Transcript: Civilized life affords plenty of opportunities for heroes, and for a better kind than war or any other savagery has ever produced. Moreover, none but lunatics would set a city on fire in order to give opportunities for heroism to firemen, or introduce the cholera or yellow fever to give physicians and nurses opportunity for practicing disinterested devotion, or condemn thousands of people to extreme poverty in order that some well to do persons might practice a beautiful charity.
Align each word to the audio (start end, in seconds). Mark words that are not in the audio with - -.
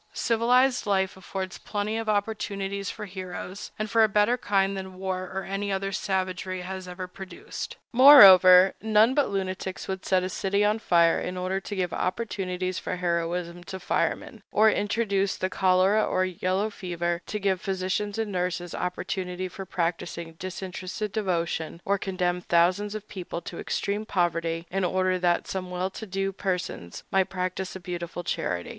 Civilized 0.13 0.87
life 0.87 1.15
affords 1.15 1.59
plenty 1.59 1.95
of 1.95 2.09
opportunities 2.09 2.89
for 2.89 3.05
heroes, 3.05 3.69
and 3.77 3.87
for 3.87 4.03
a 4.03 4.09
better 4.09 4.35
kind 4.35 4.75
than 4.75 4.95
war 4.97 5.29
or 5.31 5.43
any 5.43 5.71
other 5.71 5.91
savagery 5.91 6.61
has 6.61 6.87
ever 6.87 7.07
produced. 7.07 7.77
Moreover, 7.93 8.73
none 8.81 9.13
but 9.13 9.29
lunatics 9.29 9.87
would 9.87 10.03
set 10.03 10.23
a 10.23 10.29
city 10.29 10.65
on 10.65 10.79
fire 10.79 11.19
in 11.19 11.37
order 11.37 11.59
to 11.59 11.75
give 11.75 11.93
opportunities 11.93 12.79
for 12.79 12.95
heroism 12.95 13.63
to 13.65 13.79
firemen, 13.79 14.41
or 14.51 14.71
introduce 14.71 15.37
the 15.37 15.51
cholera 15.51 16.03
or 16.03 16.25
yellow 16.25 16.71
fever 16.71 17.21
to 17.27 17.37
give 17.39 17.61
physicians 17.61 18.17
and 18.17 18.31
nurses 18.31 18.73
opportunity 18.73 19.47
for 19.47 19.67
practicing 19.67 20.33
disinterested 20.39 21.11
devotion, 21.11 21.79
or 21.85 21.99
condemn 21.99 22.41
thousands 22.41 22.95
of 22.95 23.07
people 23.07 23.39
to 23.41 23.59
extreme 23.59 24.07
poverty 24.07 24.65
in 24.71 24.83
order 24.83 25.19
that 25.19 25.47
some 25.47 25.69
well 25.69 25.91
to 25.91 26.07
do 26.07 26.31
persons 26.31 27.03
might 27.11 27.29
practice 27.29 27.75
a 27.75 27.79
beautiful 27.79 28.23
charity. 28.23 28.69